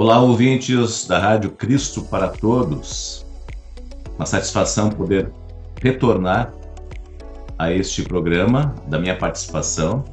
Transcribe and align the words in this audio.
Olá, 0.00 0.20
ouvintes 0.20 1.08
da 1.08 1.18
Rádio 1.18 1.50
Cristo 1.50 2.04
para 2.04 2.28
Todos. 2.28 3.26
Uma 4.14 4.26
satisfação 4.26 4.88
poder 4.90 5.32
retornar 5.82 6.54
a 7.58 7.72
este 7.72 8.04
programa, 8.04 8.76
da 8.86 8.96
minha 8.96 9.18
participação. 9.18 10.04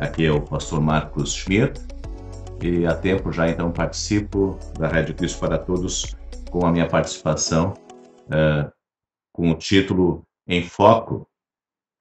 Aqui 0.00 0.26
é 0.26 0.32
o 0.32 0.42
pastor 0.42 0.80
Marcos 0.80 1.32
Schmidt 1.32 1.80
e 2.60 2.84
há 2.84 2.92
tempo 2.92 3.30
já 3.30 3.48
então 3.48 3.70
participo 3.70 4.58
da 4.76 4.88
Rádio 4.88 5.14
Cristo 5.14 5.38
para 5.38 5.58
Todos 5.58 6.16
com 6.50 6.66
a 6.66 6.72
minha 6.72 6.88
participação 6.88 7.74
uh, 8.26 8.68
com 9.32 9.52
o 9.52 9.54
título 9.54 10.24
Em 10.44 10.64
Foco. 10.64 11.24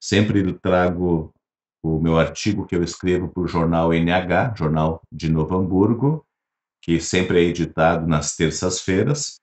Sempre 0.01 0.51
trago 0.53 1.31
o 1.83 1.99
meu 1.99 2.17
artigo 2.17 2.65
que 2.65 2.75
eu 2.75 2.81
escrevo 2.81 3.27
para 3.27 3.43
o 3.43 3.47
jornal 3.47 3.93
NH, 3.93 4.55
Jornal 4.57 4.99
de 5.11 5.29
Novo 5.29 5.55
Hamburgo, 5.55 6.25
que 6.81 6.99
sempre 6.99 7.39
é 7.39 7.47
editado 7.47 8.07
nas 8.07 8.35
terças-feiras. 8.35 9.39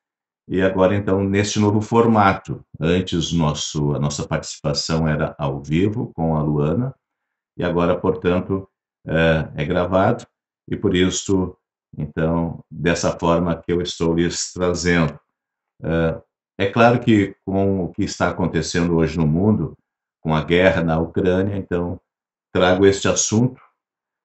E 0.48 0.62
agora, 0.62 0.96
então, 0.96 1.22
neste 1.22 1.58
novo 1.58 1.80
formato. 1.80 2.64
Antes, 2.80 3.32
nosso, 3.32 3.94
a 3.94 3.98
nossa 3.98 4.26
participação 4.26 5.06
era 5.06 5.34
ao 5.38 5.62
vivo 5.62 6.12
com 6.14 6.36
a 6.36 6.42
Luana, 6.42 6.94
e 7.56 7.64
agora, 7.64 7.98
portanto, 7.98 8.68
é, 9.06 9.62
é 9.62 9.64
gravado, 9.64 10.26
e 10.68 10.76
por 10.76 10.94
isso, 10.94 11.56
então, 11.96 12.62
dessa 12.70 13.18
forma 13.18 13.56
que 13.56 13.72
eu 13.72 13.82
estou 13.82 14.14
lhes 14.14 14.52
trazendo. 14.52 15.18
É, 15.82 16.22
é 16.60 16.66
claro 16.70 17.00
que 17.00 17.36
com 17.44 17.84
o 17.84 17.92
que 17.92 18.02
está 18.04 18.30
acontecendo 18.30 18.96
hoje 18.96 19.16
no 19.16 19.26
mundo, 19.26 19.76
com 20.20 20.34
a 20.34 20.42
guerra 20.42 20.82
na 20.82 20.98
Ucrânia, 20.98 21.56
então, 21.56 22.00
trago 22.52 22.86
este 22.86 23.06
assunto 23.06 23.60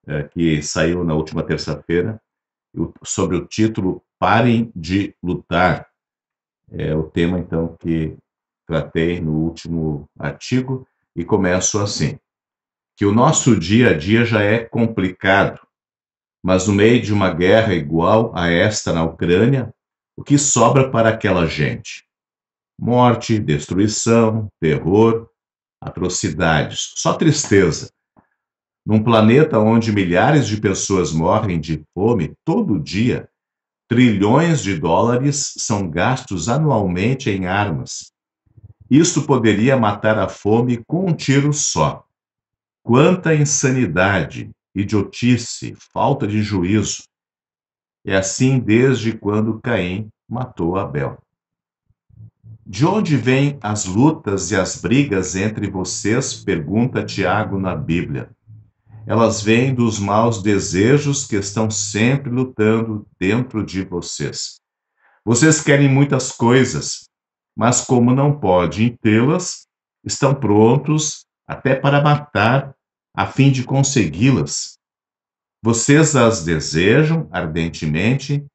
é, 0.07 0.23
que 0.23 0.61
saiu 0.61 1.03
na 1.03 1.13
última 1.13 1.43
terça-feira, 1.43 2.21
sobre 3.03 3.37
o 3.37 3.45
título 3.45 4.03
Parem 4.19 4.71
de 4.75 5.15
Lutar. 5.21 5.87
É 6.71 6.95
o 6.95 7.03
tema, 7.03 7.39
então, 7.39 7.75
que 7.79 8.17
tratei 8.65 9.19
no 9.19 9.33
último 9.33 10.09
artigo 10.17 10.87
e 11.15 11.23
começo 11.23 11.79
assim: 11.79 12.17
que 12.95 13.05
o 13.05 13.13
nosso 13.13 13.59
dia 13.59 13.91
a 13.91 13.93
dia 13.97 14.25
já 14.25 14.41
é 14.41 14.63
complicado, 14.63 15.59
mas 16.43 16.67
no 16.67 16.73
meio 16.73 17.01
de 17.01 17.13
uma 17.13 17.33
guerra 17.33 17.73
igual 17.73 18.31
a 18.35 18.49
esta 18.49 18.91
na 18.91 19.03
Ucrânia, 19.03 19.73
o 20.15 20.23
que 20.23 20.37
sobra 20.37 20.89
para 20.89 21.09
aquela 21.09 21.45
gente? 21.45 22.05
Morte, 22.79 23.39
destruição, 23.39 24.49
terror, 24.59 25.29
atrocidades, 25.81 26.93
só 26.95 27.13
tristeza 27.13 27.93
num 28.85 29.01
planeta 29.01 29.59
onde 29.59 29.93
milhares 29.93 30.47
de 30.47 30.59
pessoas 30.59 31.13
morrem 31.13 31.59
de 31.59 31.83
fome 31.93 32.35
todo 32.43 32.79
dia, 32.79 33.29
trilhões 33.87 34.61
de 34.61 34.77
dólares 34.77 35.53
são 35.57 35.89
gastos 35.89 36.49
anualmente 36.49 37.29
em 37.29 37.45
armas. 37.45 38.11
Isto 38.89 39.21
poderia 39.21 39.77
matar 39.77 40.19
a 40.19 40.27
fome 40.27 40.83
com 40.85 41.07
um 41.07 41.13
tiro 41.13 41.53
só. 41.53 42.05
Quanta 42.83 43.33
insanidade, 43.33 44.51
idiotice, 44.75 45.73
falta 45.93 46.27
de 46.27 46.41
juízo. 46.43 47.03
É 48.05 48.17
assim 48.17 48.59
desde 48.59 49.13
quando 49.17 49.61
Caim 49.61 50.09
matou 50.27 50.77
Abel. 50.77 51.17
De 52.65 52.85
onde 52.85 53.15
vêm 53.15 53.57
as 53.61 53.85
lutas 53.85 54.51
e 54.51 54.55
as 54.57 54.81
brigas 54.81 55.35
entre 55.35 55.69
vocês? 55.69 56.33
pergunta 56.33 57.05
Tiago 57.05 57.57
na 57.57 57.75
Bíblia 57.75 58.29
elas 59.05 59.41
vêm 59.41 59.73
dos 59.73 59.99
maus 59.99 60.41
desejos 60.41 61.25
que 61.25 61.35
estão 61.35 61.69
sempre 61.69 62.29
lutando 62.29 63.07
dentro 63.19 63.65
de 63.65 63.83
vocês. 63.83 64.59
Vocês 65.25 65.61
querem 65.61 65.89
muitas 65.89 66.31
coisas, 66.31 67.09
mas 67.55 67.81
como 67.81 68.13
não 68.13 68.39
podem 68.39 68.95
tê-las, 68.97 69.67
estão 70.03 70.33
prontos 70.33 71.25
até 71.47 71.75
para 71.75 72.01
matar 72.01 72.75
a 73.15 73.27
fim 73.27 73.51
de 73.51 73.63
consegui-las. 73.63 74.77
Vocês 75.61 76.15
as 76.15 76.43
desejam 76.43 77.29
ardentemente, 77.31 78.45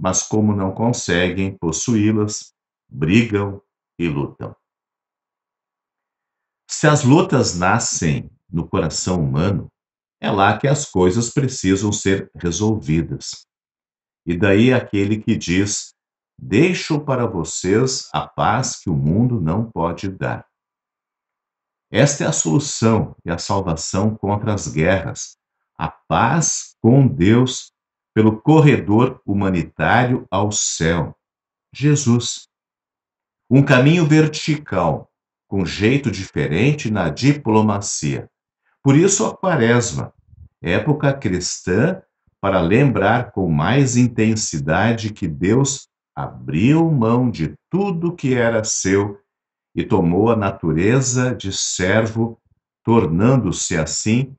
mas 0.00 0.22
como 0.22 0.54
não 0.54 0.72
conseguem 0.72 1.56
possuí-las, 1.56 2.52
brigam 2.88 3.60
e 3.98 4.08
lutam. 4.08 4.54
Se 6.68 6.86
as 6.86 7.04
lutas 7.04 7.56
nascem 7.56 8.30
no 8.50 8.66
coração 8.68 9.22
humano, 9.22 9.68
é 10.22 10.30
lá 10.30 10.56
que 10.56 10.68
as 10.68 10.88
coisas 10.88 11.30
precisam 11.30 11.90
ser 11.90 12.30
resolvidas. 12.36 13.44
E 14.24 14.36
daí 14.36 14.72
aquele 14.72 15.20
que 15.20 15.36
diz: 15.36 15.94
Deixo 16.38 17.00
para 17.00 17.26
vocês 17.26 18.08
a 18.14 18.28
paz 18.28 18.78
que 18.78 18.88
o 18.88 18.94
mundo 18.94 19.40
não 19.40 19.68
pode 19.68 20.08
dar. 20.08 20.46
Esta 21.90 22.22
é 22.22 22.26
a 22.28 22.32
solução 22.32 23.16
e 23.24 23.30
a 23.30 23.36
salvação 23.36 24.14
contra 24.14 24.54
as 24.54 24.68
guerras, 24.68 25.36
a 25.76 25.88
paz 25.88 26.76
com 26.80 27.06
Deus 27.06 27.72
pelo 28.14 28.40
corredor 28.40 29.20
humanitário 29.26 30.24
ao 30.30 30.52
céu. 30.52 31.16
Jesus. 31.74 32.46
Um 33.50 33.62
caminho 33.62 34.06
vertical, 34.06 35.10
com 35.48 35.66
jeito 35.66 36.12
diferente 36.12 36.90
na 36.90 37.10
diplomacia. 37.10 38.31
Por 38.82 38.96
isso 38.96 39.24
a 39.24 39.36
quaresma, 39.36 40.12
época 40.60 41.12
cristã 41.14 42.02
para 42.40 42.60
lembrar 42.60 43.30
com 43.30 43.48
mais 43.48 43.96
intensidade 43.96 45.12
que 45.12 45.28
Deus 45.28 45.88
abriu 46.14 46.90
mão 46.90 47.30
de 47.30 47.54
tudo 47.70 48.14
que 48.14 48.34
era 48.34 48.64
seu 48.64 49.20
e 49.74 49.84
tomou 49.84 50.30
a 50.30 50.36
natureza 50.36 51.34
de 51.34 51.52
servo, 51.52 52.40
tornando-se 52.84 53.76
assim 53.76 54.34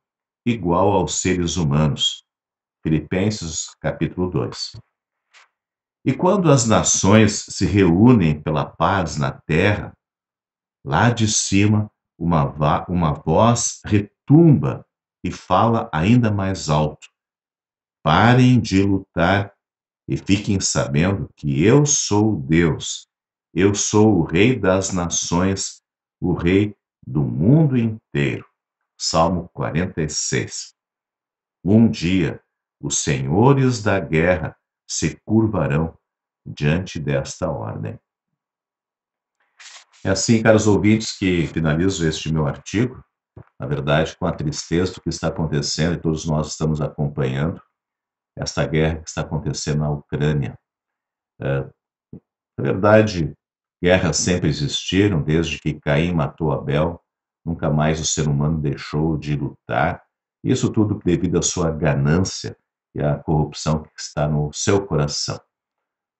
igual 0.45 0.91
aos 0.91 1.21
seres 1.21 1.55
humanos. 1.55 2.25
Filipenses 2.83 3.69
capítulo 3.79 4.29
2. 4.29 4.75
E 6.05 6.13
quando 6.13 6.51
as 6.51 6.67
nações 6.67 7.45
se 7.47 7.65
reúnem 7.65 8.41
pela 8.41 8.65
paz 8.65 9.15
na 9.15 9.31
terra, 9.31 9.93
lá 10.85 11.09
de 11.09 11.29
cima 11.29 11.89
uma, 12.19 12.53
uma 12.89 13.13
voz 13.13 13.79
tumba 14.25 14.85
e 15.23 15.31
fala 15.31 15.89
ainda 15.93 16.31
mais 16.31 16.69
alto: 16.69 17.07
Parem 18.03 18.59
de 18.59 18.83
lutar 18.83 19.53
e 20.07 20.17
fiquem 20.17 20.59
sabendo 20.59 21.29
que 21.35 21.63
eu 21.63 21.85
sou 21.85 22.35
Deus. 22.35 23.07
Eu 23.53 23.73
sou 23.73 24.17
o 24.17 24.23
Rei 24.23 24.59
das 24.59 24.91
nações, 24.91 25.81
o 26.19 26.33
Rei 26.33 26.75
do 27.05 27.21
mundo 27.21 27.77
inteiro. 27.77 28.45
Salmo 28.97 29.49
46. 29.53 30.73
Um 31.63 31.89
dia 31.89 32.41
os 32.81 32.97
senhores 32.99 33.81
da 33.81 33.99
guerra 33.99 34.57
se 34.85 35.15
curvarão 35.25 35.97
diante 36.45 36.99
desta 36.99 37.49
ordem. 37.49 37.97
É 40.03 40.09
assim, 40.09 40.43
caros 40.43 40.67
ouvintes, 40.67 41.17
que 41.17 41.47
finalizo 41.47 42.05
este 42.05 42.31
meu 42.31 42.45
artigo 42.45 43.01
na 43.59 43.67
verdade, 43.67 44.15
com 44.17 44.25
a 44.25 44.31
tristeza 44.31 44.93
do 44.93 45.01
que 45.01 45.09
está 45.09 45.27
acontecendo, 45.27 45.95
e 45.95 46.01
todos 46.01 46.25
nós 46.25 46.47
estamos 46.49 46.81
acompanhando 46.81 47.61
esta 48.37 48.65
guerra 48.65 49.01
que 49.01 49.09
está 49.09 49.21
acontecendo 49.21 49.79
na 49.79 49.91
Ucrânia. 49.91 50.57
É, 51.41 51.69
na 52.57 52.63
verdade, 52.63 53.33
guerras 53.81 54.17
sempre 54.17 54.49
existiram, 54.49 55.21
desde 55.21 55.59
que 55.59 55.79
Caim 55.79 56.13
matou 56.13 56.51
Abel, 56.51 57.01
nunca 57.45 57.69
mais 57.69 57.99
o 57.99 58.05
ser 58.05 58.27
humano 58.27 58.59
deixou 58.59 59.17
de 59.17 59.35
lutar, 59.35 60.03
isso 60.43 60.71
tudo 60.71 60.99
devido 61.03 61.37
à 61.37 61.41
sua 61.41 61.71
ganância 61.71 62.57
e 62.95 63.01
à 63.01 63.15
corrupção 63.15 63.83
que 63.83 63.89
está 63.97 64.27
no 64.27 64.51
seu 64.53 64.85
coração. 64.85 65.39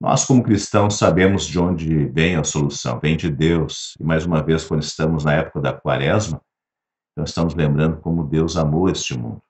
Nós, 0.01 0.25
como 0.25 0.43
cristãos, 0.43 0.97
sabemos 0.97 1.45
de 1.45 1.59
onde 1.59 2.05
vem 2.07 2.35
a 2.35 2.43
solução, 2.43 2.99
vem 2.99 3.15
de 3.15 3.29
Deus. 3.29 3.95
E 3.99 4.03
mais 4.03 4.25
uma 4.25 4.43
vez, 4.43 4.65
quando 4.65 4.83
estamos 4.83 5.23
na 5.23 5.33
época 5.33 5.61
da 5.61 5.71
quaresma, 5.71 6.41
então, 7.13 7.23
estamos 7.23 7.53
lembrando 7.53 8.01
como 8.01 8.23
Deus 8.23 8.57
amou 8.57 8.89
este 8.89 9.15
mundo. 9.15 9.41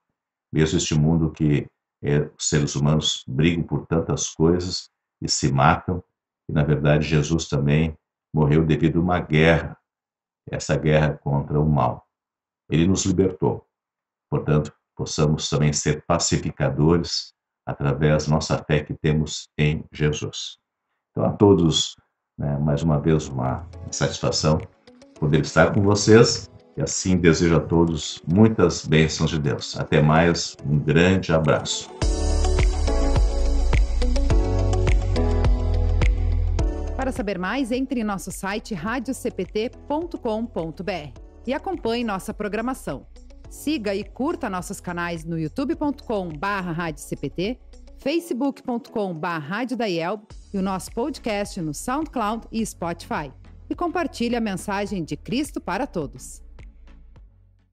Mesmo 0.51 0.77
este 0.77 0.93
mundo 0.95 1.31
que 1.31 1.65
é, 2.03 2.19
os 2.37 2.49
seres 2.49 2.75
humanos 2.75 3.23
brigam 3.25 3.63
por 3.63 3.87
tantas 3.87 4.29
coisas 4.29 4.89
e 5.21 5.29
se 5.29 5.51
matam, 5.51 6.03
e 6.49 6.51
na 6.51 6.63
verdade 6.63 7.07
Jesus 7.07 7.47
também 7.47 7.97
morreu 8.35 8.65
devido 8.65 8.99
a 8.99 9.01
uma 9.01 9.19
guerra, 9.21 9.77
essa 10.51 10.75
guerra 10.75 11.17
contra 11.17 11.59
o 11.59 11.67
mal. 11.67 12.05
Ele 12.69 12.85
nos 12.85 13.05
libertou. 13.05 13.65
Portanto, 14.29 14.73
possamos 14.93 15.49
também 15.49 15.71
ser 15.71 16.03
pacificadores 16.05 17.33
através 17.65 18.25
da 18.25 18.33
nossa 18.35 18.61
fé 18.61 18.83
que 18.83 18.93
temos 18.93 19.47
em 19.57 19.85
Jesus. 19.93 20.57
Então, 21.11 21.23
a 21.23 21.31
todos, 21.31 21.95
né, 22.37 22.57
mais 22.59 22.83
uma 22.83 22.99
vez, 22.99 23.29
uma 23.29 23.65
satisfação 23.89 24.59
poder 25.17 25.41
estar 25.41 25.73
com 25.73 25.81
vocês 25.81 26.51
e 26.75 26.81
assim 26.81 27.17
desejo 27.17 27.55
a 27.55 27.59
todos 27.59 28.19
muitas 28.27 28.83
bênçãos 28.85 29.29
de 29.29 29.37
Deus. 29.39 29.77
Até 29.77 30.01
mais, 30.01 30.57
um 30.65 30.79
grande 30.79 31.31
abraço. 31.31 31.87
Para 36.97 37.11
saber 37.11 37.37
mais, 37.37 37.71
entre 37.71 37.99
em 37.99 38.03
nosso 38.03 38.31
site 38.31 38.73
radiocpt.com.br 38.73 41.19
e 41.45 41.53
acompanhe 41.53 42.03
nossa 42.03 42.33
programação. 42.33 43.05
Siga 43.49 43.93
e 43.93 44.03
curta 44.03 44.49
nossos 44.49 44.79
canais 44.79 45.25
no 45.25 45.37
youtube.com/radiocpt, 45.37 47.59
facebook.com/radiodaiel 47.97 50.21
e 50.53 50.57
o 50.57 50.61
nosso 50.61 50.89
podcast 50.91 51.61
no 51.61 51.73
SoundCloud 51.73 52.47
e 52.51 52.65
Spotify. 52.65 53.31
E 53.69 53.75
compartilhe 53.75 54.35
a 54.35 54.41
mensagem 54.41 55.03
de 55.03 55.15
Cristo 55.15 55.61
para 55.61 55.85
todos. 55.85 56.41